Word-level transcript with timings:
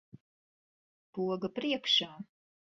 Poga 1.19 1.53
priekšā. 1.61 2.13